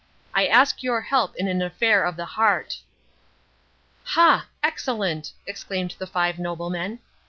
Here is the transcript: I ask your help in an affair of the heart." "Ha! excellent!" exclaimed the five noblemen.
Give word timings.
I 0.33 0.47
ask 0.47 0.81
your 0.81 1.01
help 1.01 1.35
in 1.35 1.47
an 1.47 1.61
affair 1.61 2.03
of 2.05 2.15
the 2.15 2.25
heart." 2.25 2.79
"Ha! 4.05 4.47
excellent!" 4.63 5.33
exclaimed 5.45 5.93
the 5.99 6.07
five 6.07 6.39
noblemen. 6.39 6.97